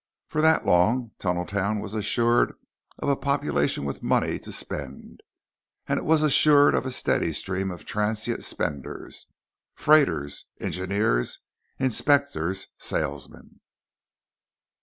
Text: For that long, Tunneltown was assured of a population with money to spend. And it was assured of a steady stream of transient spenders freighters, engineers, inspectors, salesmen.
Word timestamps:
For 0.29 0.41
that 0.41 0.65
long, 0.65 1.11
Tunneltown 1.19 1.79
was 1.79 1.93
assured 1.93 2.55
of 2.97 3.07
a 3.07 3.15
population 3.15 3.85
with 3.85 4.01
money 4.01 4.39
to 4.39 4.51
spend. 4.51 5.19
And 5.85 5.99
it 5.99 6.05
was 6.05 6.23
assured 6.23 6.73
of 6.73 6.87
a 6.87 6.89
steady 6.89 7.31
stream 7.33 7.69
of 7.69 7.85
transient 7.85 8.43
spenders 8.43 9.27
freighters, 9.75 10.45
engineers, 10.59 11.39
inspectors, 11.77 12.65
salesmen. 12.79 13.59